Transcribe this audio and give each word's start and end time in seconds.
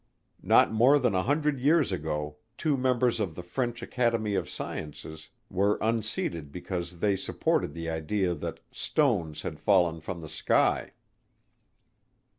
Not 0.41 0.71
more 0.71 0.97
than 0.97 1.13
a 1.13 1.21
hundred 1.21 1.59
years 1.59 1.91
ago 1.91 2.37
two 2.57 2.75
members 2.75 3.19
of 3.19 3.35
the 3.35 3.43
French 3.43 3.83
Academy 3.83 4.33
of 4.33 4.49
Sciences 4.49 5.29
were 5.47 5.77
unseated 5.79 6.51
because 6.51 7.01
they 7.01 7.15
supported 7.15 7.75
the 7.75 7.87
idea 7.87 8.33
that 8.33 8.61
"stones 8.71 9.43
had 9.43 9.59
fallen 9.59 10.01
from 10.01 10.21
the 10.21 10.27
sky." 10.27 10.93